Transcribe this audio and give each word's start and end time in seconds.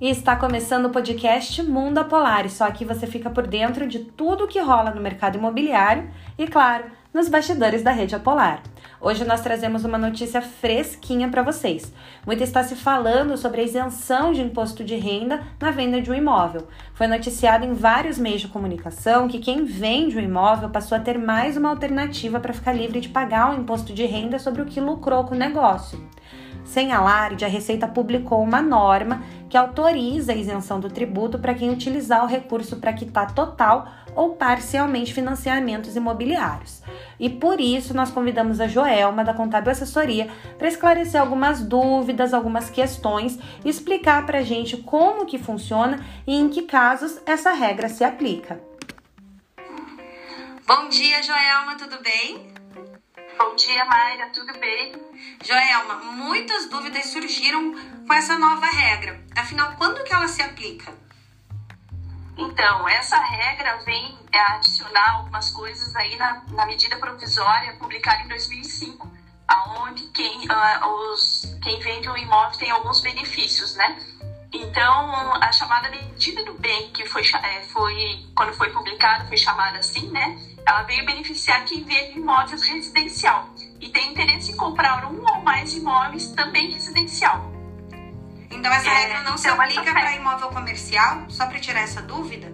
E 0.00 0.08
está 0.08 0.34
começando 0.34 0.86
o 0.86 0.90
podcast 0.90 1.62
Mundo 1.62 1.98
Apolar. 1.98 2.48
Só 2.48 2.64
aqui 2.64 2.86
você 2.86 3.06
fica 3.06 3.28
por 3.28 3.46
dentro 3.46 3.86
de 3.86 3.98
tudo 3.98 4.44
o 4.44 4.48
que 4.48 4.58
rola 4.58 4.92
no 4.92 5.00
mercado 5.02 5.36
imobiliário 5.36 6.10
e, 6.38 6.46
claro, 6.46 6.86
nos 7.12 7.28
bastidores 7.28 7.82
da 7.82 7.90
rede 7.90 8.14
Apolar. 8.14 8.62
Hoje 9.00 9.24
nós 9.24 9.40
trazemos 9.40 9.84
uma 9.84 9.98
notícia 9.98 10.40
fresquinha 10.40 11.28
para 11.28 11.42
vocês. 11.42 11.92
Muito 12.24 12.42
está 12.42 12.62
se 12.62 12.76
falando 12.76 13.36
sobre 13.36 13.60
a 13.60 13.64
isenção 13.64 14.32
de 14.32 14.42
imposto 14.42 14.84
de 14.84 14.94
renda 14.94 15.42
na 15.60 15.70
venda 15.70 16.00
de 16.00 16.10
um 16.10 16.14
imóvel. 16.14 16.68
Foi 16.94 17.08
noticiado 17.08 17.64
em 17.64 17.72
vários 17.72 18.18
meios 18.18 18.42
de 18.42 18.48
comunicação 18.48 19.26
que 19.26 19.40
quem 19.40 19.64
vende 19.64 20.16
um 20.16 20.20
imóvel 20.20 20.70
passou 20.70 20.96
a 20.96 21.00
ter 21.00 21.18
mais 21.18 21.56
uma 21.56 21.70
alternativa 21.70 22.38
para 22.38 22.52
ficar 22.52 22.72
livre 22.72 23.00
de 23.00 23.08
pagar 23.08 23.50
o 23.50 23.60
imposto 23.60 23.92
de 23.92 24.06
renda 24.06 24.38
sobre 24.38 24.62
o 24.62 24.66
que 24.66 24.80
lucrou 24.80 25.24
com 25.24 25.34
o 25.34 25.38
negócio. 25.38 26.08
Sem 26.64 26.92
alarde, 26.92 27.44
a 27.44 27.48
Receita 27.48 27.88
publicou 27.88 28.42
uma 28.42 28.62
norma 28.62 29.22
que 29.48 29.56
autoriza 29.56 30.32
a 30.32 30.36
isenção 30.36 30.78
do 30.78 30.88
tributo 30.88 31.38
para 31.38 31.54
quem 31.54 31.70
utilizar 31.70 32.22
o 32.22 32.28
recurso 32.28 32.76
para 32.76 32.92
quitar 32.92 33.34
total 33.34 33.88
ou 34.14 34.34
parcialmente 34.34 35.14
financiamentos 35.14 35.96
imobiliários. 35.96 36.82
E 37.18 37.28
por 37.28 37.60
isso 37.60 37.94
nós 37.94 38.10
convidamos 38.10 38.60
a 38.60 38.66
Joelma 38.66 39.24
da 39.24 39.34
Contábil 39.34 39.72
Assessoria 39.72 40.30
para 40.58 40.68
esclarecer 40.68 41.20
algumas 41.20 41.62
dúvidas, 41.62 42.32
algumas 42.32 42.70
questões 42.70 43.38
e 43.64 43.68
explicar 43.68 44.24
para 44.26 44.38
a 44.38 44.42
gente 44.42 44.76
como 44.76 45.26
que 45.26 45.38
funciona 45.38 46.04
e 46.26 46.34
em 46.34 46.48
que 46.48 46.62
casos 46.62 47.20
essa 47.26 47.52
regra 47.52 47.88
se 47.88 48.04
aplica. 48.04 48.60
Bom 50.66 50.88
dia, 50.88 51.22
Joelma, 51.22 51.76
tudo 51.76 52.00
bem? 52.02 52.54
Bom 53.36 53.56
dia, 53.56 53.84
Mayra, 53.86 54.28
tudo 54.34 54.52
bem? 54.58 54.92
Joelma, 55.42 55.94
muitas 56.12 56.68
dúvidas 56.68 57.06
surgiram 57.06 57.74
com 58.06 58.12
essa 58.12 58.38
nova 58.38 58.66
regra. 58.66 59.18
Afinal, 59.34 59.74
quando 59.78 60.04
que 60.04 60.12
ela 60.12 60.28
se 60.28 60.42
aplica? 60.42 60.92
Então, 62.40 62.88
essa 62.88 63.18
regra 63.18 63.76
vem 63.84 64.18
adicionar 64.32 65.16
algumas 65.16 65.50
coisas 65.50 65.94
aí 65.94 66.16
na, 66.16 66.42
na 66.48 66.64
medida 66.64 66.96
provisória 66.96 67.74
publicada 67.74 68.22
em 68.22 68.28
2005, 68.28 69.06
aonde 69.46 70.04
quem, 70.08 70.46
uh, 70.48 71.12
os, 71.12 71.54
quem 71.62 71.78
vende 71.80 72.08
um 72.08 72.16
imóvel 72.16 72.58
tem 72.58 72.70
alguns 72.70 73.00
benefícios, 73.00 73.76
né? 73.76 73.94
Então, 74.52 75.34
a 75.34 75.52
chamada 75.52 75.90
medida 75.90 76.42
do 76.42 76.54
bem, 76.54 76.90
que 76.92 77.04
foi, 77.04 77.22
é, 77.42 77.62
foi 77.64 78.24
quando 78.34 78.54
foi 78.54 78.70
publicada, 78.70 79.26
foi 79.26 79.36
chamada 79.36 79.78
assim, 79.78 80.10
né? 80.10 80.38
Ela 80.66 80.82
veio 80.84 81.04
beneficiar 81.04 81.64
quem 81.66 81.84
vende 81.84 82.18
imóveis 82.18 82.62
residencial 82.62 83.50
e 83.78 83.90
tem 83.90 84.12
interesse 84.12 84.52
em 84.52 84.56
comprar 84.56 85.04
um 85.04 85.22
ou 85.22 85.42
mais 85.42 85.74
imóveis 85.74 86.32
também 86.32 86.70
residencial. 86.70 87.49
Então, 88.50 88.72
essa 88.72 88.88
é, 88.88 88.94
regra 88.94 89.22
não 89.22 89.38
se 89.38 89.48
aplica 89.48 89.92
para 89.92 90.16
imóvel 90.16 90.48
comercial? 90.48 91.24
Só 91.28 91.46
para 91.46 91.60
tirar 91.60 91.80
essa 91.80 92.02
dúvida? 92.02 92.52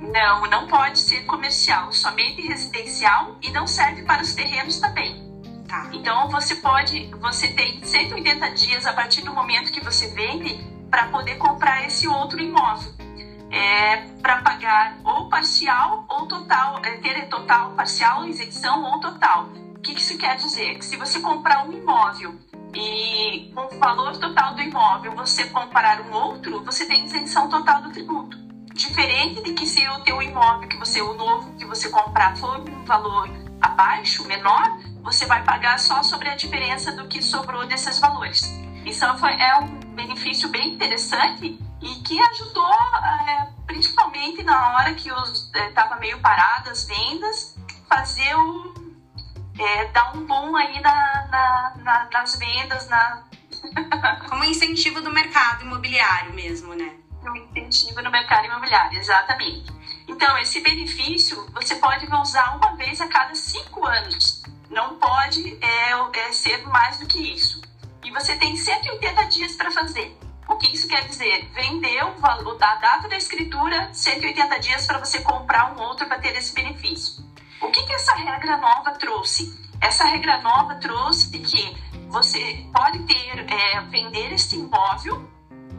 Não, 0.00 0.46
não 0.46 0.66
pode 0.66 0.98
ser 0.98 1.26
comercial, 1.26 1.92
somente 1.92 2.40
residencial 2.40 3.36
e 3.42 3.50
não 3.50 3.66
serve 3.66 4.02
para 4.02 4.22
os 4.22 4.34
terrenos 4.34 4.80
também. 4.80 5.28
Tá. 5.68 5.88
Então 5.92 6.28
você 6.30 6.56
pode, 6.56 7.06
você 7.20 7.48
tem 7.48 7.84
180 7.84 8.50
dias 8.54 8.86
a 8.86 8.92
partir 8.92 9.22
do 9.22 9.32
momento 9.32 9.70
que 9.70 9.84
você 9.84 10.08
vende 10.08 10.58
para 10.90 11.06
poder 11.08 11.36
comprar 11.36 11.86
esse 11.86 12.08
outro 12.08 12.40
imóvel. 12.40 12.92
É, 13.52 13.96
para 14.22 14.42
pagar 14.42 14.98
ou 15.04 15.28
parcial 15.28 16.06
ou 16.08 16.26
total, 16.26 16.80
é, 16.84 16.96
ter 16.98 17.28
total, 17.28 17.72
parcial, 17.72 18.26
isenção 18.26 18.82
ou 18.84 19.00
total. 19.00 19.48
O 19.76 19.80
que 19.80 19.92
isso 19.92 20.16
quer 20.16 20.36
dizer? 20.36 20.78
Que 20.78 20.84
se 20.84 20.96
você 20.96 21.20
comprar 21.20 21.68
um 21.68 21.72
imóvel 21.72 22.38
e 22.74 23.50
com 23.54 23.74
o 23.74 23.78
valor 23.78 24.16
total 24.18 24.54
do 24.54 24.62
imóvel 24.62 25.12
você 25.14 25.48
comprar 25.50 26.00
um 26.00 26.12
outro, 26.12 26.64
você 26.64 26.86
tem 26.86 27.04
isenção 27.04 27.48
total 27.48 27.82
do 27.82 27.90
tributo. 27.90 28.38
Diferente 28.74 29.42
de 29.42 29.52
que 29.52 29.66
se 29.66 29.86
o 29.88 30.00
teu 30.00 30.22
imóvel 30.22 30.68
que 30.68 30.76
você, 30.78 31.00
o 31.02 31.14
novo 31.14 31.54
que 31.56 31.66
você 31.66 31.90
comprar 31.90 32.36
for 32.36 32.60
um 32.60 32.84
valor 32.84 33.28
abaixo, 33.60 34.26
menor, 34.26 34.78
você 35.02 35.26
vai 35.26 35.44
pagar 35.44 35.78
só 35.78 36.02
sobre 36.02 36.28
a 36.28 36.34
diferença 36.34 36.92
do 36.92 37.06
que 37.08 37.22
sobrou 37.22 37.66
desses 37.66 37.98
valores. 37.98 38.42
Isso 38.84 39.04
é 39.04 39.58
um 39.58 39.66
benefício 39.94 40.48
bem 40.48 40.74
interessante 40.74 41.58
e 41.82 41.94
que 42.02 42.20
ajudou, 42.20 42.72
é, 42.72 43.48
principalmente 43.66 44.42
na 44.42 44.74
hora 44.74 44.94
que 44.94 45.08
estava 45.08 45.96
é, 45.96 46.00
meio 46.00 46.18
parado 46.20 46.70
as 46.70 46.84
vendas, 46.84 47.56
fazer 47.88 48.34
o. 48.34 48.69
É, 49.62 49.84
dar 49.86 50.16
um 50.16 50.26
bom 50.26 50.56
aí 50.56 50.80
na, 50.80 51.26
na, 51.30 51.74
na, 51.78 52.08
nas 52.12 52.36
vendas, 52.36 52.88
na. 52.88 53.24
Como 54.28 54.44
incentivo 54.44 55.00
do 55.00 55.12
mercado 55.12 55.64
imobiliário 55.64 56.32
mesmo, 56.32 56.74
né? 56.74 56.94
Um 57.22 57.36
incentivo 57.36 58.00
no 58.02 58.10
mercado 58.10 58.46
imobiliário, 58.46 58.98
exatamente. 58.98 59.70
Então, 60.08 60.38
esse 60.38 60.60
benefício 60.60 61.46
você 61.52 61.74
pode 61.76 62.06
usar 62.06 62.56
uma 62.56 62.74
vez 62.74 63.00
a 63.00 63.08
cada 63.08 63.34
cinco 63.34 63.86
anos. 63.86 64.42
Não 64.70 64.96
pode 64.96 65.58
é, 65.62 65.90
é 66.20 66.32
ser 66.32 66.66
mais 66.66 66.98
do 66.98 67.06
que 67.06 67.18
isso 67.18 67.60
e 68.04 68.10
você 68.10 68.36
tem 68.36 68.56
180 68.56 69.24
dias 69.26 69.54
para 69.54 69.70
fazer. 69.70 70.16
O 70.48 70.56
que 70.56 70.72
isso 70.72 70.88
quer 70.88 71.06
dizer? 71.06 71.48
Vendeu 71.54 72.08
o 72.08 72.20
valor 72.20 72.58
da 72.58 72.74
data 72.76 73.08
da 73.08 73.16
escritura, 73.16 73.88
180 73.92 74.58
dias 74.58 74.86
para 74.86 74.98
você 74.98 75.20
comprar 75.20 75.72
um 75.72 75.80
outro 75.80 76.06
para 76.06 76.18
ter 76.18 76.36
esse 76.36 76.52
benefício. 76.52 77.19
O 77.60 77.70
que, 77.70 77.82
que 77.84 77.92
essa 77.92 78.14
regra 78.14 78.56
nova 78.56 78.92
trouxe? 78.92 79.54
Essa 79.82 80.04
regra 80.04 80.40
nova 80.40 80.76
trouxe 80.76 81.30
que 81.30 81.76
você 82.08 82.66
pode 82.72 83.00
ter, 83.00 83.52
é, 83.52 83.80
vender 83.82 84.32
este 84.32 84.56
imóvel, 84.56 85.28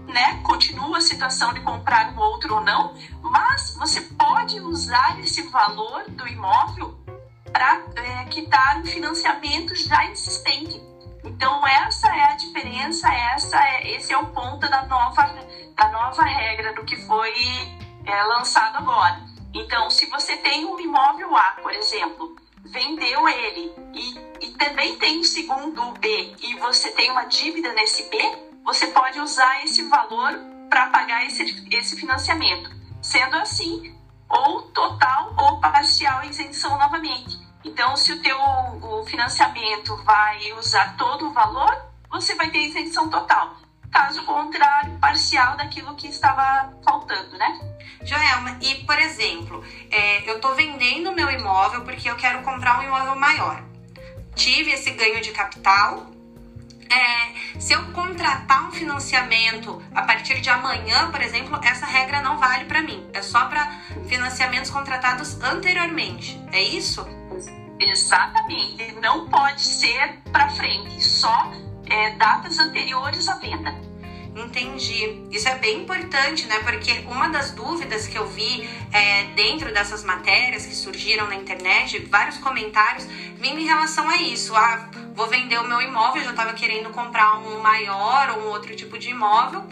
né? 0.08 0.40
Continua 0.44 1.00
a 1.00 1.02
situação 1.02 1.52
de 1.53 1.59
comprar 1.62 2.14
um 2.14 2.20
outro 2.20 2.56
ou 2.56 2.62
não, 2.62 2.94
mas 3.24 3.75
você 3.75 4.02
pode 4.02 4.59
usar 4.59 5.20
esse 5.22 5.41
valor 5.50 6.08
do 6.09 6.28
imóvel 6.28 6.96
para 7.52 7.81
é, 7.96 8.25
quitar 8.25 8.78
um 8.78 8.86
financiamento 8.86 9.74
já 9.74 10.06
existente. 10.06 10.80
Então 11.24 11.66
essa 11.66 12.08
é 12.16 12.31
a 12.31 12.36
diferença, 12.36 13.12
essa 13.12 13.58
é, 13.58 13.96
esse 13.96 14.14
é 14.14 14.18
o 14.18 14.28
ponto 14.28 14.70
da 14.70 14.86
nova, 14.86 15.24
da 15.75 15.90
nova 15.90 16.24
regra 16.24 16.74
do 16.75 16.86
que 16.86 16.96
foi 17.08 17.34
é, 18.06 18.24
lançado 18.25 18.78
agora. 18.78 19.31
Então, 19.53 19.89
se 19.89 20.06
você 20.07 20.38
tem 20.38 20.66
um 20.66 20.79
imóvel 20.79 21.35
A, 21.35 21.57
por 21.62 21.73
exemplo, 21.73 22.35
vendeu 22.63 23.28
ele 23.28 23.73
e, 23.94 24.45
e 24.45 24.51
também 24.51 24.97
tem 24.97 25.19
o 25.19 25.23
segundo 25.23 25.91
B 26.00 26.35
e 26.41 26.56
você 26.56 26.91
tem 26.91 27.12
uma 27.12 27.25
dívida 27.25 27.73
nesse 27.73 28.09
B, 28.09 28.17
você 28.63 28.88
pode 28.88 29.19
usar 29.19 29.63
esse 29.63 29.84
valor 29.90 30.40
para 30.69 30.88
pagar 30.88 31.25
esse, 31.25 31.67
esse 31.72 32.00
financiamento. 32.00 32.69
Sendo 33.01 33.35
assim, 33.35 33.97
ou 34.29 34.61
total 34.72 35.34
ou 35.38 35.59
parcial 35.59 36.23
isenção 36.23 36.78
novamente. 36.78 37.38
Então, 37.63 37.95
se 37.97 38.13
o 38.13 38.22
teu 38.22 38.38
o 38.81 39.06
financiamento 39.06 39.95
vai 40.03 40.53
usar 40.53 40.95
todo 40.95 41.28
o 41.28 41.34
valor, 41.34 41.85
você 42.09 42.35
vai 42.35 42.50
ter 42.50 42.59
isenção 42.59 43.09
total. 43.09 43.56
Caso 43.91 44.24
contrário, 44.24 44.97
parcial 45.00 45.57
daquilo 45.57 45.96
que 45.96 46.07
estava 46.07 46.74
faltando, 46.84 47.38
né? 47.38 47.59
Joelma, 48.03 48.57
e 48.62 48.75
por 48.85 48.97
exemplo, 48.97 49.63
é, 49.91 50.29
eu 50.29 50.38
estou 50.38 50.56
vendendo 50.56 51.12
meu 51.12 51.29
imóvel 51.29 51.81
porque 51.84 52.09
eu 52.09 52.16
quero 52.16 52.41
comprar 52.41 52.79
um 52.79 52.84
imóvel 52.84 53.16
maior. 53.16 53.63
Tive 54.34 54.72
esse 54.72 54.91
ganho 54.91 55.22
de 55.22 55.31
capital. 55.31 56.07
É, 56.90 57.59
se 57.59 57.74
eu 57.74 57.91
contratar 57.91 58.68
um 58.68 58.72
financiamento 58.72 59.81
a 59.94 60.02
partir 60.02 60.41
de 60.41 60.50
amanhã, 60.50 61.09
por 61.12 61.22
exemplo, 61.22 61.59
essa 61.63 61.85
regra 61.85 62.22
não 62.22 62.38
vale 62.38 62.66
para 62.66 62.81
mim. 62.81 63.06
É 63.13 63.22
só 63.22 63.46
para 63.46 63.66
financiamentos 64.08 64.69
contratados 64.69 65.41
anteriormente. 65.41 66.41
É 66.52 66.62
isso? 66.62 67.06
Exatamente. 67.79 68.94
Não 69.02 69.28
pode 69.29 69.62
ser 69.62 70.19
para 70.31 70.50
frente, 70.50 71.02
só 71.02 71.52
é, 71.90 72.11
datas 72.16 72.59
anteriores 72.59 73.28
à 73.28 73.35
venda. 73.35 73.80
Entendi. 74.35 75.22
Isso 75.29 75.47
é 75.49 75.55
bem 75.55 75.81
importante, 75.81 76.45
né? 76.47 76.59
Porque 76.59 77.03
uma 77.07 77.28
das 77.28 77.51
dúvidas 77.51 78.07
que 78.07 78.17
eu 78.17 78.25
vi 78.28 78.69
é, 78.91 79.25
dentro 79.35 79.73
dessas 79.73 80.03
matérias 80.03 80.66
que 80.66 80.73
surgiram 80.73 81.28
na 81.28 81.35
internet, 81.35 81.99
vários 82.09 82.37
comentários 82.37 83.05
vindo 83.35 83.59
em 83.59 83.66
relação 83.66 84.07
a 84.09 84.17
isso. 84.17 84.55
Ah, 84.55 84.89
vou 85.13 85.28
vender 85.28 85.59
o 85.59 85.67
meu 85.67 85.81
imóvel, 85.81 86.23
já 86.23 86.31
estava 86.31 86.53
querendo 86.53 86.89
comprar 86.91 87.39
um 87.39 87.59
maior 87.59 88.37
ou 88.37 88.43
um 88.43 88.47
outro 88.47 88.75
tipo 88.75 88.97
de 88.97 89.09
imóvel. 89.09 89.63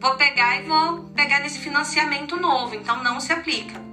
Vou 0.00 0.14
pegar 0.14 0.60
e 0.60 0.62
vou 0.62 1.04
pegar 1.14 1.40
nesse 1.40 1.58
financiamento 1.58 2.36
novo. 2.36 2.74
Então 2.74 3.02
não 3.02 3.20
se 3.20 3.32
aplica 3.32 3.86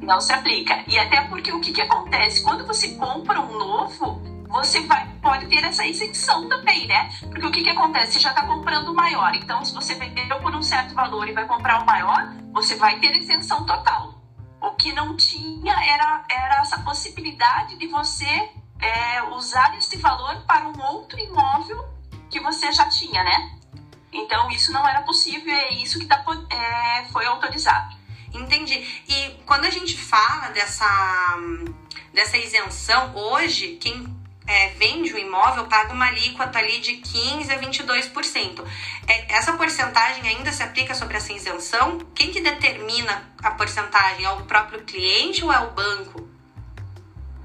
não 0.00 0.20
se 0.20 0.32
aplica. 0.32 0.82
E 0.88 0.98
até 0.98 1.22
porque 1.22 1.52
o 1.52 1.60
que, 1.60 1.72
que 1.72 1.82
acontece? 1.82 2.42
Quando 2.42 2.66
você 2.66 2.94
compra 2.94 3.40
um 3.40 3.58
novo, 3.58 4.20
você 4.50 4.80
vai, 4.80 5.08
pode 5.22 5.46
ter 5.46 5.62
essa 5.64 5.86
isenção 5.86 6.48
também, 6.48 6.86
né? 6.88 7.08
Porque 7.20 7.46
o 7.46 7.52
que, 7.52 7.62
que 7.62 7.70
acontece? 7.70 8.14
Você 8.14 8.20
já 8.20 8.30
está 8.30 8.44
comprando 8.44 8.88
o 8.88 8.94
maior. 8.94 9.34
Então, 9.36 9.64
se 9.64 9.72
você 9.72 9.94
vendeu 9.94 10.40
por 10.40 10.54
um 10.54 10.62
certo 10.62 10.92
valor 10.92 11.28
e 11.28 11.32
vai 11.32 11.46
comprar 11.46 11.80
o 11.80 11.86
maior, 11.86 12.34
você 12.52 12.74
vai 12.74 12.98
ter 12.98 13.16
isenção 13.16 13.64
total. 13.64 14.20
O 14.60 14.72
que 14.72 14.92
não 14.92 15.16
tinha 15.16 15.72
era, 15.72 16.24
era 16.28 16.60
essa 16.60 16.78
possibilidade 16.80 17.76
de 17.76 17.86
você 17.86 18.50
é, 18.80 19.22
usar 19.34 19.78
esse 19.78 19.96
valor 19.98 20.42
para 20.46 20.68
um 20.68 20.82
outro 20.82 21.18
imóvel 21.18 21.88
que 22.28 22.40
você 22.40 22.72
já 22.72 22.88
tinha, 22.88 23.22
né? 23.22 23.56
Então, 24.12 24.50
isso 24.50 24.72
não 24.72 24.86
era 24.86 25.02
possível 25.02 25.46
e 25.46 25.56
é 25.56 25.74
isso 25.74 25.98
que 26.00 26.06
tá, 26.06 26.24
é, 26.50 27.04
foi 27.12 27.24
autorizado. 27.24 27.96
Entendi. 28.34 28.74
E 29.08 29.40
quando 29.46 29.64
a 29.64 29.70
gente 29.70 29.96
fala 29.96 30.48
dessa, 30.48 31.38
dessa 32.12 32.36
isenção, 32.36 33.14
hoje, 33.14 33.76
quem 33.80 34.19
é, 34.50 34.70
vende 34.70 35.12
o 35.14 35.18
imóvel 35.18 35.66
paga 35.66 35.92
uma 35.92 36.08
alíquota 36.08 36.58
ali 36.58 36.80
de 36.80 36.94
15% 36.94 37.50
a 37.50 37.60
22%. 37.60 38.64
É, 39.06 39.36
essa 39.36 39.52
porcentagem 39.52 40.26
ainda 40.26 40.50
se 40.50 40.60
aplica 40.60 40.92
sobre 40.92 41.16
essa 41.16 41.32
isenção? 41.32 41.98
Quem 42.12 42.32
que 42.32 42.40
determina 42.40 43.30
a 43.44 43.52
porcentagem? 43.52 44.24
É 44.24 44.30
o 44.30 44.42
próprio 44.42 44.82
cliente 44.82 45.44
ou 45.44 45.52
é 45.52 45.60
o 45.60 45.70
banco? 45.70 46.28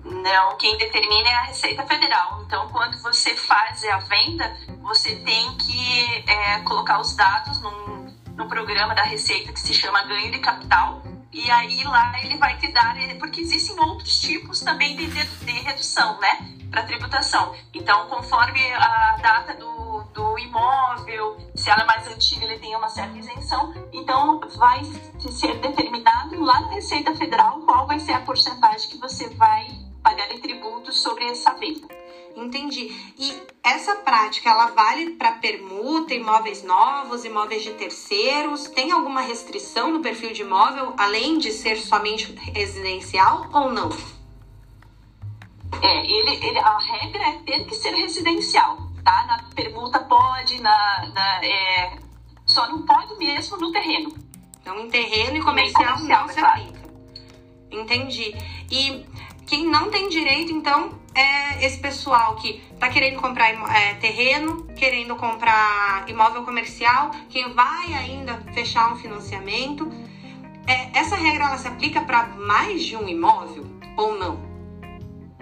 Não, 0.04 0.58
quem 0.58 0.78
determina 0.80 1.30
é 1.30 1.34
a 1.36 1.44
Receita 1.44 1.86
Federal. 1.86 2.44
Então, 2.46 2.70
quando 2.70 3.00
você 3.04 3.36
faz 3.36 3.84
a 3.84 3.98
venda, 4.00 4.58
você 4.82 5.16
tem 5.18 5.58
que 5.58 6.24
é, 6.28 6.60
colocar 6.62 7.00
os 7.00 7.16
dados 7.16 7.62
num, 7.62 8.16
num 8.36 8.48
programa 8.48 8.96
da 8.96 9.04
Receita 9.04 9.54
que 9.54 9.60
se 9.60 9.76
chama 9.76 10.04
ganho 10.06 10.32
de 10.32 10.40
capital. 10.40 11.04
E 11.32 11.52
aí 11.52 11.84
lá 11.84 12.20
ele 12.24 12.38
vai 12.38 12.58
te 12.58 12.72
dar, 12.72 12.96
porque 13.20 13.42
existem 13.42 13.80
outros 13.80 14.22
tipos 14.22 14.62
também 14.62 14.96
de, 14.96 15.06
de, 15.08 15.24
de 15.24 15.52
redução, 15.60 16.20
né? 16.20 16.55
Para 16.70 16.84
tributação. 16.84 17.54
Então, 17.74 18.08
conforme 18.08 18.62
a 18.74 19.18
data 19.22 19.54
do, 19.56 20.04
do 20.14 20.40
imóvel, 20.40 21.38
se 21.56 21.70
ela 21.70 21.84
é 21.84 21.86
mais 21.86 22.08
antiga, 22.08 22.46
ele 22.46 22.60
tem 22.60 22.76
uma 22.76 22.90
certa 22.90 23.18
isenção. 23.18 23.74
Então, 23.94 24.40
vai 24.58 24.84
ser 25.32 25.56
determinado 25.60 26.40
lá 26.42 26.62
na 26.62 26.70
Receita 26.70 27.16
Federal 27.16 27.60
qual 27.62 27.88
vai 27.88 28.00
ser 28.00 28.14
a 28.14 28.22
porcentagem 28.22 28.90
que 28.90 28.98
você 28.98 29.30
vai 29.30 29.68
pagar 30.04 30.32
em 30.32 30.40
tributos 30.40 31.00
sobre 31.02 31.26
essa 31.26 31.54
venda. 31.54 31.88
Entendi. 32.36 32.94
E 33.18 33.42
essa 33.64 33.96
prática, 33.96 34.50
ela 34.50 34.68
vale 34.68 35.12
para 35.12 35.32
permuta, 35.34 36.14
imóveis 36.14 36.64
novos, 36.64 37.24
imóveis 37.24 37.64
de 37.64 37.72
terceiros? 37.72 38.68
Tem 38.68 38.92
alguma 38.92 39.22
restrição 39.22 39.92
no 39.92 40.02
perfil 40.02 40.34
de 40.34 40.42
imóvel, 40.42 40.94
além 40.98 41.38
de 41.38 41.52
ser 41.52 41.78
somente 41.78 42.32
residencial 42.34 43.48
ou 43.54 43.72
não? 43.72 43.90
É, 45.82 46.06
ele, 46.06 46.46
ele, 46.46 46.60
a 46.60 46.78
regra 46.78 47.24
é 47.30 47.32
ter 47.46 47.66
que 47.66 47.76
ser 47.76 47.92
residencial, 47.92 48.78
tá? 49.04 49.26
Na 49.26 49.50
permuta 49.56 50.00
pode, 50.00 50.62
na, 50.62 51.12
na 51.14 51.46
é, 51.46 51.98
só 52.46 52.68
não 52.70 52.86
pode 52.86 53.18
mesmo 53.18 53.58
no 53.58 53.72
terreno. 53.72 54.14
Então, 54.62 54.80
em 54.80 54.90
terreno 54.90 55.38
e 55.38 55.42
comercial, 55.42 55.98
comercial 55.98 56.22
não 56.22 56.34
se 56.34 56.40
é 56.40 56.44
aplica. 56.44 56.80
Entendi. 57.72 58.36
E 58.72 59.06
quem 59.46 59.66
não 59.68 59.92
tem 59.92 60.10
direito, 60.10 60.52
então, 60.52 60.90
é 61.14 61.66
esse 61.66 61.80
pessoal 61.80 62.36
que 62.36 62.62
está 62.74 62.90
querendo 62.90 63.22
comprar 63.22 63.50
é, 63.50 63.94
terreno, 63.96 64.66
querendo 64.76 65.16
comprar 65.16 66.04
imóvel 66.10 66.44
comercial, 66.44 67.12
quem 67.30 67.54
vai 67.54 67.94
ainda 67.94 68.38
fechar 68.54 68.92
um 68.92 68.96
financiamento. 68.98 69.90
É, 70.68 70.98
essa 70.98 71.16
regra 71.16 71.46
ela 71.46 71.58
se 71.58 71.68
aplica 71.68 72.02
para 72.02 72.26
mais 72.26 72.84
de 72.84 72.98
um 72.98 73.08
imóvel 73.08 73.66
ou 73.96 74.18
não? 74.18 74.45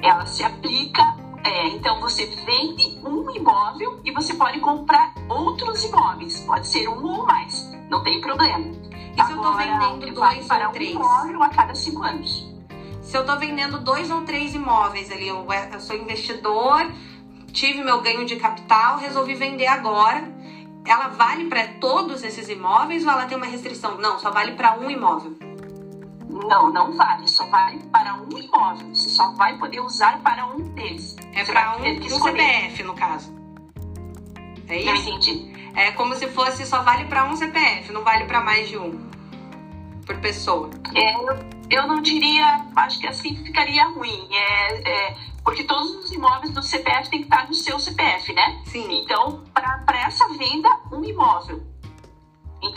Ela 0.04 0.26
se 0.26 0.44
aplica, 0.44 1.02
é, 1.44 1.68
então 1.70 2.00
você 2.02 2.26
vende 2.26 3.00
um 3.04 3.32
imóvel 3.32 4.02
e 4.04 4.12
você 4.12 4.34
pode 4.34 4.60
comprar 4.60 5.14
outros 5.30 5.84
imóveis, 5.84 6.42
pode 6.42 6.68
ser 6.68 6.88
um 6.90 7.04
ou 7.06 7.26
mais, 7.26 7.72
não 7.90 8.04
tem 8.04 8.20
problema. 8.20 8.72
E 9.16 9.24
se 9.24 9.32
eu 9.32 9.38
estou 9.38 9.56
vendendo 9.56 10.14
dois 10.14 10.50
ou 10.50 10.70
três? 10.72 10.96
um 10.96 11.00
imóvel 11.00 11.44
a 11.44 11.50
cada 11.50 11.74
cinco 11.74 12.04
anos 12.04 12.54
se 13.04 13.18
eu 13.18 13.22
estou 13.22 13.38
vendendo 13.38 13.80
dois 13.80 14.10
ou 14.10 14.22
três 14.22 14.56
imóveis 14.56 15.12
ali, 15.12 15.28
eu, 15.28 15.46
eu 15.72 15.80
sou 15.80 15.96
investidor, 15.96 16.90
tive 17.52 17.84
meu 17.84 18.02
ganho 18.02 18.26
de 18.26 18.38
capital, 18.38 18.98
resolvi 18.98 19.36
vender 19.36 19.68
agora. 19.68 20.24
Ela 20.86 21.10
vale 21.10 21.46
para 21.46 21.68
todos 21.80 22.24
esses 22.24 22.50
imóveis 22.50 23.06
ou 23.06 23.12
ela 23.12 23.26
tem 23.26 23.38
uma 23.38 23.46
restrição? 23.46 23.98
Não, 23.98 24.18
só 24.18 24.32
vale 24.32 24.54
para 24.54 24.80
um 24.80 24.90
imóvel. 24.90 25.36
Não, 26.34 26.72
não 26.72 26.92
vale. 26.94 27.28
Só 27.28 27.46
vale 27.48 27.80
para 27.92 28.16
um 28.16 28.38
imóvel. 28.38 28.94
Você 28.94 29.10
só 29.10 29.32
vai 29.34 29.58
poder 29.58 29.80
usar 29.82 30.20
para 30.22 30.46
um 30.48 30.60
deles. 30.60 31.16
É 31.34 31.44
para 31.46 31.78
um, 31.78 31.82
um 31.82 32.20
CPF, 32.20 32.84
no 32.84 32.94
caso. 32.94 33.34
É 34.68 34.78
isso? 34.78 34.86
Não 34.86 34.96
entendi. 34.96 35.54
É 35.76 35.92
como 35.92 36.16
se 36.16 36.28
fosse 36.28 36.66
só 36.66 36.84
vale 36.84 37.06
para 37.06 37.26
um 37.26 37.36
CPF, 37.36 37.92
não 37.92 38.04
vale 38.04 38.26
para 38.26 38.42
mais 38.42 38.70
de 38.70 38.78
um 38.78 39.12
por 40.06 40.18
pessoa. 40.20 40.70
É, 40.94 41.76
eu 41.76 41.88
não 41.88 42.02
diria, 42.02 42.66
acho 42.76 43.00
que 43.00 43.08
assim 43.08 43.36
ficaria 43.44 43.86
ruim. 43.90 44.28
É, 44.32 44.90
é, 44.90 45.18
porque 45.44 45.64
todos 45.64 45.90
os 45.96 46.12
imóveis 46.12 46.54
do 46.54 46.62
CPF 46.62 47.10
tem 47.10 47.20
que 47.20 47.26
estar 47.26 47.48
no 47.48 47.54
seu 47.54 47.80
CPF, 47.80 48.34
né? 48.34 48.62
Sim. 48.66 49.02
Então, 49.04 49.44
para 49.54 50.02
essa 50.06 50.28
venda, 50.30 50.70
um 50.92 51.04
imóvel. 51.04 51.64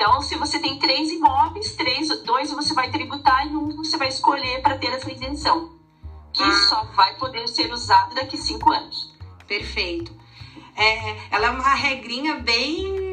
Então, 0.08 0.23
se 0.23 0.37
você 0.37 0.61
tem 0.61 0.79
três 0.79 1.11
imóveis, 1.11 1.75
três, 1.75 2.08
dois 2.23 2.53
você 2.53 2.73
vai 2.73 2.88
tributar 2.93 3.44
e 3.44 3.56
um 3.56 3.75
você 3.76 3.97
vai 3.97 4.06
escolher 4.06 4.62
para 4.62 4.79
ter 4.79 4.87
essa 4.87 5.12
isenção. 5.12 5.73
Que 6.32 6.44
ah. 6.44 6.67
só 6.69 6.85
vai 6.94 7.17
poder 7.17 7.49
ser 7.49 7.73
usado 7.73 8.14
daqui 8.14 8.37
cinco 8.37 8.70
anos. 8.70 9.12
Perfeito. 9.49 10.14
É, 10.76 11.17
ela 11.32 11.49
é 11.49 11.50
uma 11.50 11.75
regrinha 11.75 12.37
bem 12.37 13.05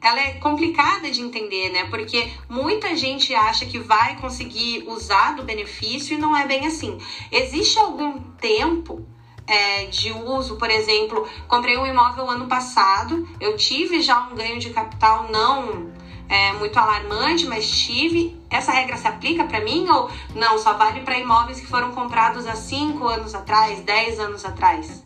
ela 0.00 0.20
é 0.20 0.32
complicada 0.32 1.10
de 1.10 1.20
entender, 1.20 1.68
né? 1.68 1.84
Porque 1.90 2.32
muita 2.48 2.96
gente 2.96 3.32
acha 3.34 3.66
que 3.66 3.78
vai 3.78 4.16
conseguir 4.16 4.84
usar 4.88 5.36
do 5.36 5.44
benefício 5.44 6.14
e 6.14 6.18
não 6.18 6.34
é 6.34 6.46
bem 6.46 6.66
assim. 6.66 6.98
Existe 7.30 7.78
algum 7.78 8.18
tempo 8.18 9.06
é, 9.46 9.84
de 9.86 10.12
uso, 10.12 10.56
por 10.56 10.70
exemplo, 10.70 11.28
comprei 11.46 11.76
um 11.76 11.86
imóvel 11.86 12.28
ano 12.28 12.48
passado, 12.48 13.28
eu 13.38 13.56
tive 13.56 14.00
já 14.00 14.26
um 14.28 14.34
ganho 14.34 14.58
de 14.58 14.70
capital 14.70 15.28
não 15.30 15.92
é, 16.28 16.52
muito 16.52 16.78
alarmante, 16.78 17.46
mas 17.46 17.70
tive. 17.70 18.40
Essa 18.50 18.72
regra 18.72 18.96
se 18.96 19.06
aplica 19.06 19.44
para 19.44 19.60
mim 19.60 19.88
ou 19.88 20.10
não? 20.34 20.58
Só 20.58 20.74
vale 20.74 21.00
para 21.00 21.18
imóveis 21.18 21.60
que 21.60 21.66
foram 21.66 21.92
comprados 21.92 22.46
há 22.46 22.54
5 22.54 23.06
anos 23.06 23.34
atrás, 23.34 23.80
10 23.80 24.20
anos 24.20 24.44
atrás? 24.44 25.04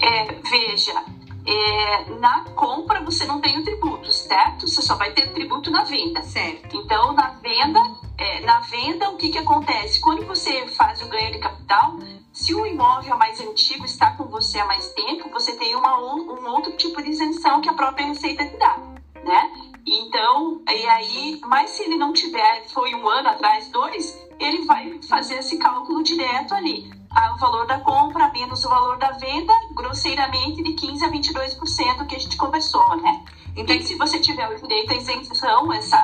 É, 0.00 0.24
veja, 0.24 1.04
é, 1.46 2.10
na 2.18 2.44
compra 2.54 3.02
você 3.02 3.26
não 3.26 3.40
tem 3.40 3.58
o 3.58 3.64
tributo, 3.64 4.10
certo? 4.10 4.66
Você 4.66 4.80
só 4.80 4.96
vai 4.96 5.12
ter 5.12 5.32
tributo 5.32 5.70
na 5.70 5.84
venda. 5.84 6.22
Certo. 6.22 6.76
Então, 6.76 7.12
na 7.12 7.30
venda, 7.34 7.80
é, 8.16 8.40
na 8.40 8.60
venda, 8.60 9.10
o 9.10 9.16
que, 9.16 9.28
que 9.28 9.38
acontece? 9.38 10.00
Quando 10.00 10.26
você 10.26 10.66
faz 10.68 11.02
o 11.02 11.08
ganho 11.08 11.32
de 11.32 11.38
capital, 11.38 11.98
se 12.32 12.54
o 12.54 12.66
imóvel 12.66 13.16
mais 13.16 13.40
antigo 13.40 13.84
está 13.84 14.12
com 14.12 14.24
você 14.24 14.58
há 14.58 14.64
mais 14.64 14.88
tempo, 14.92 15.30
você 15.30 15.52
tem 15.56 15.76
uma, 15.76 15.98
um 15.98 16.48
outro 16.48 16.76
tipo 16.76 17.00
de 17.02 17.10
isenção 17.10 17.60
que 17.60 17.68
a 17.68 17.74
própria 17.74 18.06
Receita 18.06 18.44
te 18.44 18.56
dá, 18.56 18.78
né? 19.22 19.50
Então, 19.86 20.62
e 20.68 20.86
aí, 20.86 21.40
mas 21.46 21.70
se 21.70 21.82
ele 21.82 21.96
não 21.96 22.12
tiver, 22.12 22.66
foi 22.68 22.94
um 22.94 23.06
ano 23.06 23.28
atrás, 23.28 23.68
dois, 23.68 24.18
ele 24.38 24.64
vai 24.64 25.00
fazer 25.02 25.36
esse 25.36 25.58
cálculo 25.58 26.02
direto 26.02 26.54
ali 26.54 27.04
o 27.34 27.38
valor 27.38 27.66
da 27.66 27.78
compra 27.80 28.28
menos 28.28 28.64
o 28.64 28.68
valor 28.68 28.96
da 28.98 29.10
venda, 29.12 29.52
grosseiramente 29.74 30.62
de 30.62 30.72
15 30.72 31.04
a 31.04 31.10
22% 31.10 32.06
que 32.06 32.16
a 32.16 32.18
gente 32.18 32.36
conversou, 32.36 32.96
né? 32.96 33.24
Então, 33.56 33.80
se 33.80 33.96
você 33.96 34.18
tiver 34.20 34.48
o 34.48 34.56
direito 34.56 34.92
à 34.92 34.96
isenção, 34.96 35.72
essa 35.72 35.96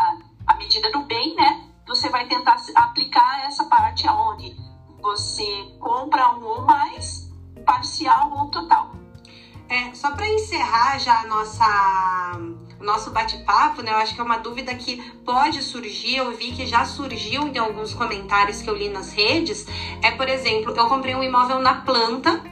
a 0.46 0.54
medida 0.54 0.90
do 0.90 1.00
bem, 1.04 1.34
né? 1.34 1.64
Você 1.86 2.08
vai 2.08 2.26
tentar 2.26 2.56
aplicar 2.76 3.46
essa 3.46 3.64
parte 3.64 4.06
aonde 4.06 4.54
você 5.00 5.76
compra 5.80 6.30
um 6.32 6.44
ou 6.44 6.62
mais, 6.62 7.28
parcial 7.64 8.30
ou 8.32 8.50
total. 8.50 8.92
É, 9.68 9.94
só 9.94 10.12
para 10.12 10.28
encerrar 10.28 10.98
já 10.98 11.20
a 11.20 11.26
nossa 11.26 12.40
o 12.80 12.84
nosso 12.84 13.10
bate-papo, 13.10 13.82
né? 13.82 13.92
Eu 13.92 13.96
acho 13.98 14.14
que 14.14 14.20
é 14.20 14.24
uma 14.24 14.38
dúvida 14.38 14.74
que 14.74 14.96
pode 15.24 15.62
surgir, 15.62 16.16
eu 16.16 16.32
vi 16.32 16.52
que 16.52 16.66
já 16.66 16.84
surgiu 16.84 17.46
em 17.46 17.58
alguns 17.58 17.92
comentários 17.92 18.62
que 18.62 18.70
eu 18.70 18.74
li 18.74 18.88
nas 18.88 19.12
redes. 19.12 19.66
É, 20.02 20.10
por 20.10 20.28
exemplo, 20.28 20.72
eu 20.74 20.86
comprei 20.86 21.14
um 21.14 21.22
imóvel 21.22 21.58
na 21.58 21.74
planta 21.74 22.42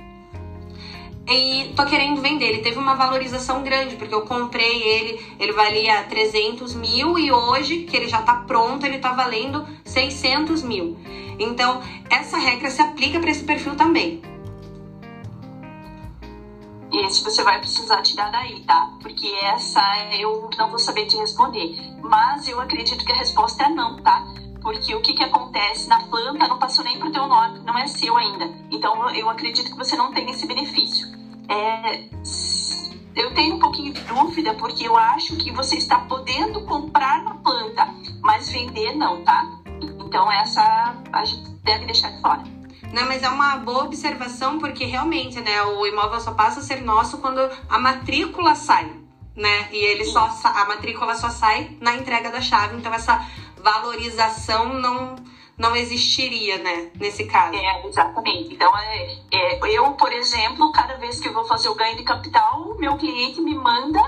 e 1.26 1.72
tô 1.74 1.84
querendo 1.84 2.20
vender. 2.20 2.46
Ele 2.46 2.58
teve 2.58 2.78
uma 2.78 2.94
valorização 2.94 3.62
grande, 3.62 3.96
porque 3.96 4.14
eu 4.14 4.22
comprei 4.22 4.82
ele, 4.82 5.20
ele 5.38 5.52
valia 5.52 6.02
300 6.04 6.74
mil 6.74 7.18
e 7.18 7.32
hoje, 7.32 7.84
que 7.84 7.96
ele 7.96 8.06
já 8.06 8.20
tá 8.20 8.34
pronto, 8.34 8.84
ele 8.84 8.98
tá 8.98 9.12
valendo 9.12 9.66
600 9.84 10.62
mil. 10.62 10.96
Então, 11.38 11.80
essa 12.10 12.36
regra 12.36 12.70
se 12.70 12.82
aplica 12.82 13.18
para 13.18 13.30
esse 13.30 13.44
perfil 13.44 13.74
também. 13.76 14.20
Esse 17.04 17.22
você 17.22 17.44
vai 17.44 17.60
precisar 17.60 18.02
tirar 18.02 18.28
daí, 18.30 18.60
tá? 18.60 18.88
Porque 19.00 19.26
essa 19.42 19.80
eu 20.18 20.50
não 20.58 20.68
vou 20.68 20.80
saber 20.80 21.06
te 21.06 21.16
responder. 21.16 21.70
Mas 22.02 22.48
eu 22.48 22.60
acredito 22.60 23.04
que 23.04 23.12
a 23.12 23.14
resposta 23.14 23.64
é 23.64 23.68
não, 23.68 24.02
tá? 24.02 24.20
Porque 24.60 24.94
o 24.96 25.00
que, 25.00 25.14
que 25.14 25.22
acontece 25.22 25.88
na 25.88 26.00
planta 26.08 26.48
não 26.48 26.58
passou 26.58 26.82
nem 26.82 26.98
pro 26.98 27.12
teu 27.12 27.28
nome, 27.28 27.60
não 27.60 27.78
é 27.78 27.86
seu 27.86 28.16
ainda. 28.16 28.50
Então 28.70 29.08
eu 29.10 29.30
acredito 29.30 29.70
que 29.70 29.76
você 29.76 29.94
não 29.94 30.12
tem 30.12 30.28
esse 30.28 30.44
benefício. 30.44 31.06
É, 31.48 32.08
eu 33.14 33.32
tenho 33.32 33.54
um 33.54 33.58
pouquinho 33.60 33.92
de 33.92 34.00
dúvida 34.02 34.52
porque 34.54 34.88
eu 34.88 34.96
acho 34.96 35.36
que 35.36 35.52
você 35.52 35.76
está 35.76 36.00
podendo 36.00 36.64
comprar 36.64 37.22
na 37.22 37.36
planta, 37.36 37.86
mas 38.20 38.50
vender 38.50 38.92
não, 38.96 39.22
tá? 39.22 39.46
Então 40.04 40.30
essa 40.32 40.96
a 41.12 41.24
gente 41.24 41.48
deve 41.62 41.86
deixar 41.86 42.10
de 42.10 42.20
fora. 42.20 42.57
Não, 42.92 43.06
mas 43.06 43.22
é 43.22 43.28
uma 43.28 43.56
boa 43.58 43.84
observação 43.84 44.58
porque 44.58 44.84
realmente, 44.84 45.40
né, 45.40 45.62
o 45.62 45.86
imóvel 45.86 46.20
só 46.20 46.32
passa 46.32 46.60
a 46.60 46.62
ser 46.62 46.82
nosso 46.82 47.18
quando 47.18 47.40
a 47.68 47.78
matrícula 47.78 48.54
sai. 48.54 48.90
né? 49.36 49.68
E 49.72 49.76
ele 49.76 50.04
só 50.04 50.28
a 50.44 50.64
matrícula 50.64 51.14
só 51.14 51.30
sai 51.30 51.76
na 51.80 51.94
entrega 51.94 52.30
da 52.30 52.40
chave, 52.40 52.76
então 52.76 52.92
essa 52.92 53.24
valorização 53.62 54.74
não 54.74 55.16
não 55.56 55.74
existiria, 55.74 56.58
né, 56.58 56.88
nesse 57.00 57.24
caso. 57.24 57.56
É, 57.56 57.86
exatamente. 57.88 58.54
Então, 58.54 58.70
é, 58.78 59.16
é, 59.32 59.58
eu, 59.76 59.92
por 59.94 60.12
exemplo, 60.12 60.70
cada 60.70 60.94
vez 60.98 61.18
que 61.18 61.26
eu 61.28 61.32
vou 61.32 61.44
fazer 61.44 61.68
o 61.68 61.74
ganho 61.74 61.96
de 61.96 62.04
capital, 62.04 62.76
meu 62.78 62.96
cliente 62.96 63.40
me 63.40 63.56
manda 63.56 64.00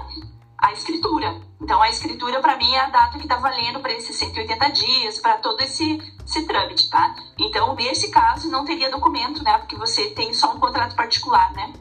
a 0.61 0.73
escritura. 0.73 1.41
Então, 1.61 1.81
a 1.81 1.89
escritura, 1.89 2.41
para 2.41 2.57
mim, 2.57 2.71
é 2.73 2.81
a 2.81 2.91
data 2.91 3.19
que 3.19 3.25
está 3.25 3.37
valendo 3.37 3.81
para 3.81 3.93
esses 3.93 4.17
180 4.17 4.69
dias, 4.71 5.19
para 5.19 5.39
todo 5.39 5.61
esse, 5.61 5.99
esse 6.25 6.47
trâmite, 6.47 6.89
tá? 6.91 7.15
Então, 7.39 7.75
nesse 7.75 8.11
caso, 8.11 8.51
não 8.51 8.65
teria 8.65 8.91
documento, 8.91 9.43
né? 9.43 9.59
Porque 9.59 9.77
você 9.77 10.11
tem 10.11 10.33
só 10.35 10.53
um 10.53 10.61
contrato 10.61 10.95
particular, 10.95 11.53
né? 11.53 11.73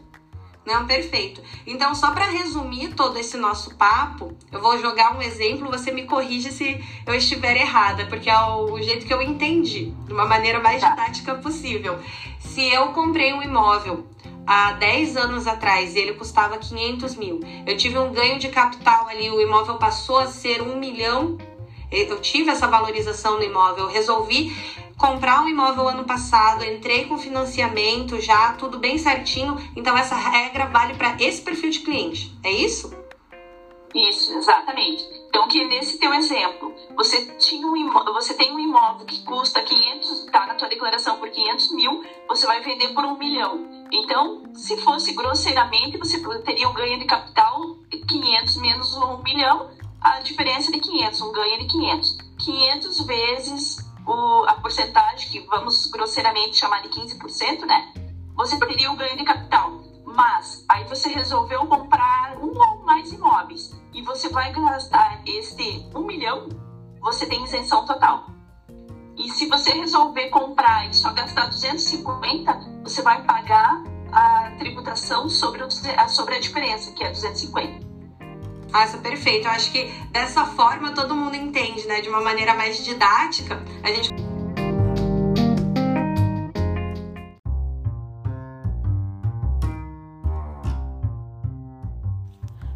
Não, 0.66 0.86
perfeito. 0.86 1.42
Então, 1.66 1.96
só 1.96 2.12
para 2.12 2.26
resumir 2.26 2.94
todo 2.94 3.18
esse 3.18 3.38
nosso 3.38 3.76
papo, 3.76 4.38
eu 4.52 4.62
vou 4.62 4.78
jogar 4.80 5.18
um 5.18 5.22
exemplo, 5.22 5.72
você 5.72 5.92
me 5.92 6.06
corrige 6.06 6.52
se 6.52 6.80
eu 7.08 7.16
estiver 7.16 7.58
errada, 7.58 8.06
porque 8.06 8.30
é 8.30 8.40
o 8.40 8.80
jeito 8.80 9.06
que 9.06 9.14
eu 9.14 9.22
entendi, 9.22 9.92
de 10.06 10.14
uma 10.14 10.26
maneira 10.26 10.60
mais 10.60 10.82
tá. 10.82 10.92
didática 10.92 11.36
possível. 11.36 12.00
Se 12.40 12.62
eu 12.72 12.90
comprei 12.90 13.34
um 13.34 13.42
imóvel 13.42 14.06
há 14.50 14.72
10 14.72 15.16
anos 15.16 15.46
atrás 15.46 15.96
e 15.96 16.00
ele 16.00 16.14
custava 16.14 16.58
500 16.58 17.16
mil, 17.16 17.40
eu 17.68 17.78
tive 17.78 18.00
um 18.00 18.12
ganho 18.12 18.40
de 18.40 18.50
capital 18.50 19.08
ali, 19.08 19.30
o 19.30 19.40
imóvel 19.40 19.78
passou 19.78 20.18
a 20.18 20.26
ser 20.26 20.64
um 20.64 20.80
milhão, 20.80 21.38
eu 21.92 22.20
tive 22.20 22.50
essa 22.50 22.68
valorização 22.68 23.38
no 23.38 23.44
imóvel, 23.44 23.86
eu 23.86 23.92
resolvi 23.92 24.52
comprar 24.98 25.44
um 25.44 25.48
imóvel 25.48 25.88
ano 25.88 26.04
passado, 26.04 26.66
entrei 26.66 27.06
com 27.06 27.18
financiamento 27.18 28.20
já, 28.20 28.54
tudo 28.54 28.80
bem 28.80 28.98
certinho. 28.98 29.56
Então 29.76 29.98
essa 29.98 30.16
regra 30.16 30.66
vale 30.66 30.96
para 30.96 31.16
esse 31.20 31.42
perfil 31.42 31.70
de 31.70 31.80
cliente. 31.80 32.38
É 32.44 32.52
isso? 32.52 32.94
Isso, 33.96 34.38
exatamente. 34.38 35.04
Então, 35.30 35.48
que 35.48 35.64
nesse 35.66 36.00
teu 36.00 36.14
exemplo, 36.14 36.74
você 36.96 37.26
tinha 37.38 37.66
um 37.66 37.76
imóvel, 37.76 38.14
você 38.14 38.34
tem 38.34 38.54
um 38.54 38.60
imóvel 38.60 39.06
que 39.06 39.24
custa 39.24 39.62
500, 39.62 40.26
tá 40.32 40.46
na 40.46 40.56
tua 40.56 40.68
declaração 40.68 41.18
por 41.18 41.30
500 41.30 41.72
mil, 41.74 42.04
você 42.28 42.46
vai 42.46 42.62
vender 42.62 42.94
por 42.94 43.04
um 43.06 43.18
milhão. 43.18 43.79
Então, 43.92 44.44
se 44.54 44.78
fosse 44.82 45.14
grosseiramente, 45.14 45.98
você 45.98 46.22
teria 46.44 46.70
um 46.70 46.74
ganho 46.74 47.00
de 47.00 47.06
capital 47.06 47.80
500 48.10 48.58
menos 48.58 48.98
um 48.98 49.22
milhão, 49.22 49.70
a 50.02 50.20
diferença 50.20 50.72
de 50.72 50.80
500, 50.80 51.22
um 51.22 51.32
ganho 51.32 51.60
de 51.60 51.68
500. 51.68 52.18
500 52.40 53.06
vezes 53.06 53.78
o, 54.06 54.44
a 54.48 54.54
porcentagem, 54.56 55.30
que 55.30 55.48
vamos 55.48 55.86
grosseiramente 55.92 56.58
chamar 56.58 56.82
de 56.82 56.90
15%, 56.90 57.66
né? 57.66 57.94
Você 58.36 58.58
teria 58.60 58.92
o 58.92 58.96
ganho 58.96 59.16
de 59.16 59.24
capital. 59.24 59.84
Mas 60.06 60.66
aí 60.68 60.86
você 60.86 61.10
resolveu 61.10 61.68
comprar 61.68 62.38
um 62.38 62.58
ou 62.58 62.84
mais 62.84 63.12
imóveis 63.12 63.80
e 63.94 64.02
você 64.02 64.28
vai 64.30 64.52
gastar 64.52 65.22
este 65.26 65.86
um 65.94 66.02
milhão, 66.02 66.50
você 67.00 67.28
tem 67.28 67.44
isenção 67.44 67.86
total. 67.86 68.26
E 69.20 69.30
se 69.30 69.48
você 69.48 69.72
resolver 69.74 70.30
comprar 70.30 70.90
e 70.90 70.94
só 70.94 71.12
gastar 71.12 71.48
250, 71.48 72.54
você 72.84 73.02
vai 73.02 73.22
pagar 73.24 73.84
a 74.14 74.52
tributação 74.58 75.30
sobre, 75.30 75.62
o, 75.62 75.68
sobre 76.08 76.36
a 76.36 76.40
diferença, 76.40 76.92
que 76.94 77.04
é 77.04 77.12
250. 77.12 77.86
Nossa, 78.72 78.98
perfeito. 79.00 79.46
Eu 79.46 79.52
acho 79.52 79.72
que 79.74 79.92
dessa 80.12 80.46
forma 80.46 80.94
todo 80.94 81.14
mundo 81.14 81.36
entende, 81.36 81.86
né? 81.86 82.00
De 82.00 82.08
uma 82.08 82.22
maneira 82.22 82.54
mais 82.54 82.84
didática, 82.84 83.62
a 83.84 83.92
gente 83.92 84.14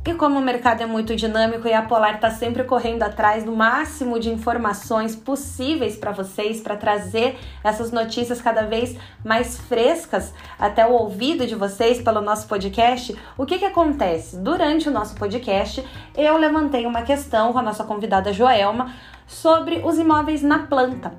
E 0.05 0.13
como 0.15 0.37
o 0.37 0.41
mercado 0.41 0.81
é 0.81 0.85
muito 0.85 1.15
dinâmico 1.15 1.65
e 1.65 1.71
a 1.71 1.81
Polar 1.81 2.15
está 2.15 2.29
sempre 2.29 2.65
correndo 2.65 3.03
atrás 3.03 3.45
do 3.45 3.55
máximo 3.55 4.19
de 4.19 4.29
informações 4.29 5.15
possíveis 5.15 5.95
para 5.95 6.11
vocês, 6.11 6.59
para 6.59 6.75
trazer 6.75 7.39
essas 7.63 7.89
notícias 7.89 8.41
cada 8.41 8.63
vez 8.63 8.97
mais 9.23 9.57
frescas 9.57 10.33
até 10.59 10.85
o 10.85 10.91
ouvido 10.91 11.47
de 11.47 11.55
vocês 11.55 12.01
pelo 12.01 12.19
nosso 12.19 12.49
podcast, 12.49 13.17
o 13.37 13.45
que, 13.45 13.57
que 13.57 13.63
acontece? 13.63 14.35
Durante 14.35 14.89
o 14.89 14.91
nosso 14.91 15.15
podcast, 15.15 15.81
eu 16.17 16.35
levantei 16.35 16.85
uma 16.85 17.03
questão 17.03 17.53
com 17.53 17.59
a 17.59 17.63
nossa 17.63 17.85
convidada 17.85 18.33
Joelma 18.33 18.93
sobre 19.25 19.81
os 19.85 19.97
imóveis 19.97 20.43
na 20.43 20.59
planta. 20.59 21.13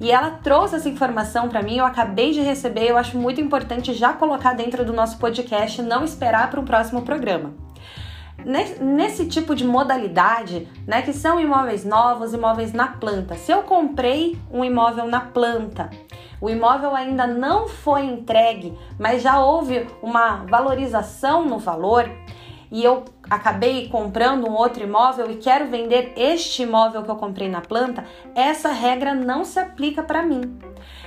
E 0.00 0.10
ela 0.10 0.32
trouxe 0.42 0.74
essa 0.74 0.88
informação 0.88 1.48
para 1.48 1.62
mim, 1.62 1.76
eu 1.76 1.86
acabei 1.86 2.32
de 2.32 2.40
receber, 2.40 2.90
eu 2.90 2.98
acho 2.98 3.16
muito 3.16 3.40
importante 3.40 3.94
já 3.94 4.12
colocar 4.12 4.54
dentro 4.54 4.84
do 4.84 4.92
nosso 4.92 5.18
podcast, 5.18 5.80
não 5.82 6.02
esperar 6.02 6.50
para 6.50 6.58
um 6.58 6.64
próximo 6.64 7.02
programa 7.02 7.63
nesse 8.80 9.26
tipo 9.26 9.54
de 9.54 9.64
modalidade, 9.64 10.68
né, 10.86 11.02
que 11.02 11.12
são 11.12 11.40
imóveis 11.40 11.84
novos, 11.84 12.34
imóveis 12.34 12.72
na 12.72 12.88
planta. 12.88 13.34
Se 13.34 13.52
eu 13.52 13.62
comprei 13.62 14.38
um 14.50 14.64
imóvel 14.64 15.06
na 15.06 15.20
planta, 15.20 15.90
o 16.40 16.50
imóvel 16.50 16.94
ainda 16.94 17.26
não 17.26 17.68
foi 17.68 18.04
entregue, 18.04 18.76
mas 18.98 19.22
já 19.22 19.38
houve 19.40 19.86
uma 20.02 20.44
valorização 20.44 21.44
no 21.44 21.58
valor 21.58 22.10
e 22.70 22.82
eu 22.84 23.04
acabei 23.28 23.88
comprando 23.88 24.48
um 24.48 24.54
outro 24.54 24.82
imóvel 24.82 25.30
e 25.30 25.36
quero 25.36 25.66
vender 25.66 26.12
este 26.16 26.62
imóvel 26.62 27.02
que 27.02 27.10
eu 27.10 27.16
comprei 27.16 27.48
na 27.48 27.60
planta, 27.60 28.04
essa 28.34 28.70
regra 28.70 29.14
não 29.14 29.44
se 29.44 29.58
aplica 29.58 30.02
para 30.02 30.22
mim. 30.22 30.58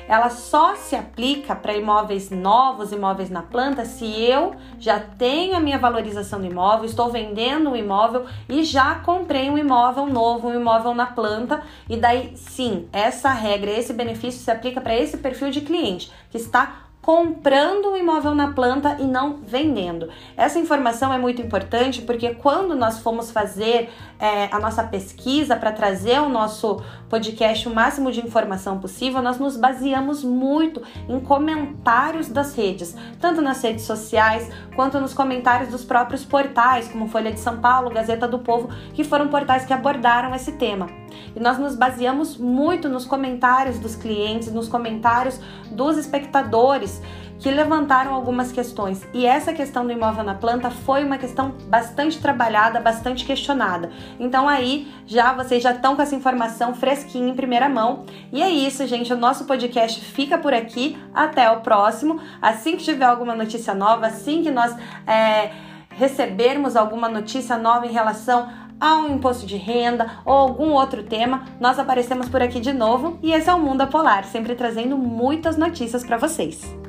Ela 0.08 0.30
só 0.30 0.76
se 0.76 0.96
aplica 0.96 1.54
para 1.54 1.76
imóveis 1.76 2.30
novos, 2.30 2.94
imóveis 2.94 3.30
na 3.30 3.42
planta, 3.42 3.84
se 3.84 4.06
eu 4.06 4.56
já 4.80 5.00
tenho 5.00 5.56
a 5.56 5.60
minha 5.60 5.78
valorização 5.78 6.40
do 6.40 6.46
imóvel, 6.46 6.86
estou 6.86 7.12
vendendo 7.12 7.70
um 7.70 7.76
imóvel 7.76 8.26
e 8.48 8.64
já 8.64 8.96
comprei 8.96 9.50
um 9.50 9.58
imóvel 9.58 10.06
novo, 10.08 10.48
um 10.48 10.56
imóvel 10.56 10.96
na 10.96 11.08
planta, 11.08 11.62
e 11.90 11.98
daí 11.98 12.32
sim, 12.38 12.88
essa 12.94 13.32
regra, 13.32 13.70
esse 13.70 13.92
benefício 13.92 14.40
se 14.40 14.50
aplica 14.50 14.80
para 14.80 14.96
esse 14.96 15.18
perfil 15.18 15.52
de 15.52 15.62
cliente 15.62 16.12
que 16.32 16.38
está 16.38 16.87
comprando 17.08 17.94
o 17.94 17.96
imóvel 17.96 18.36
na 18.36 18.52
planta 18.52 18.98
e 19.00 19.06
não 19.06 19.38
vendendo. 19.38 20.10
Essa 20.36 20.60
informação 20.60 21.14
é 21.14 21.18
muito 21.18 21.42
importante 21.42 22.02
porque 22.02 22.36
quando 22.36 22.76
nós 22.76 23.00
fomos 23.00 23.32
fazer 23.32 23.90
é, 24.20 24.54
a 24.54 24.60
nossa 24.60 24.84
pesquisa 24.84 25.56
para 25.56 25.72
trazer 25.72 26.20
o 26.20 26.28
nosso 26.28 26.84
podcast 27.10 27.66
o 27.70 27.74
máximo 27.74 28.12
de 28.12 28.20
informação 28.20 28.78
possível, 28.80 29.22
nós 29.22 29.40
nos 29.40 29.56
baseamos 29.56 30.22
muito 30.22 30.84
em 31.08 31.18
comentários 31.22 32.28
das 32.28 32.54
redes, 32.54 32.94
tanto 33.22 33.42
nas 33.42 33.64
redes 33.64 33.86
sociais 33.86 34.52
quanto 34.76 35.00
nos 35.00 35.14
comentários 35.14 35.70
dos 35.70 35.86
próprios 35.86 36.26
portais, 36.26 36.90
como 36.90 37.08
Folha 37.08 37.32
de 37.32 37.40
São 37.40 37.62
Paulo, 37.62 37.90
Gazeta 37.90 38.28
do 38.28 38.40
Povo, 38.40 38.70
que 38.94 39.06
foram 39.06 39.30
portais 39.30 39.64
que 39.64 39.72
abordaram 39.72 40.36
esse 40.36 40.52
tema. 40.52 41.07
E 41.36 41.40
nós 41.40 41.58
nos 41.58 41.76
baseamos 41.76 42.38
muito 42.38 42.90
nos 42.90 43.06
comentários 43.06 43.80
dos 43.80 43.96
clientes, 43.96 44.52
nos 44.52 44.68
comentários 44.68 45.40
dos 45.72 45.98
espectadores 45.98 47.02
que 47.40 47.52
levantaram 47.52 48.14
algumas 48.14 48.52
questões. 48.52 49.08
E 49.14 49.26
essa 49.26 49.54
questão 49.54 49.86
do 49.86 49.92
imóvel 49.92 50.24
na 50.24 50.34
planta 50.34 50.70
foi 50.70 51.04
uma 51.04 51.18
questão 51.18 51.54
bastante 51.68 52.20
trabalhada, 52.20 52.80
bastante 52.80 53.26
questionada. 53.26 53.92
Então 54.20 54.48
aí 54.50 54.92
já 55.06 55.34
vocês 55.34 55.62
já 55.62 55.72
estão 55.72 55.96
com 55.96 56.02
essa 56.02 56.16
informação 56.16 56.74
fresquinha 56.74 57.30
em 57.30 57.36
primeira 57.36 57.70
mão. 57.70 58.06
E 58.32 58.42
é 58.42 58.50
isso, 58.50 58.86
gente. 58.88 59.14
O 59.14 59.18
nosso 59.18 59.46
podcast 59.46 60.02
fica 60.02 60.38
por 60.38 60.54
aqui. 60.54 60.98
Até 61.14 61.50
o 61.52 61.62
próximo. 61.62 62.20
Assim 62.42 62.76
que 62.76 62.84
tiver 62.84 63.06
alguma 63.06 63.36
notícia 63.36 63.74
nova, 63.74 64.08
assim 64.08 64.42
que 64.42 64.50
nós 64.50 64.76
é, 65.06 65.52
recebermos 65.92 66.76
alguma 66.76 67.08
notícia 67.08 67.58
nova 67.58 67.86
em 67.86 67.92
relação 67.92 68.48
ao 68.80 69.10
imposto 69.10 69.46
de 69.46 69.58
renda 69.58 70.20
ou 70.26 70.34
algum 70.34 70.72
outro 70.72 71.04
tema, 71.04 71.46
nós 71.60 71.80
aparecemos 71.80 72.30
por 72.30 72.42
aqui 72.42 72.60
de 72.60 72.74
novo 72.74 73.18
e 73.22 73.32
esse 73.32 73.50
é 73.50 73.54
o 73.54 73.60
Mundo 73.60 73.86
Polar, 73.88 74.26
sempre 74.26 74.56
trazendo 74.56 74.98
muitas 74.98 75.58
notícias 75.58 76.04
para 76.04 76.18
vocês. 76.18 76.87